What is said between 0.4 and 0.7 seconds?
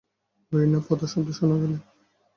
ঐ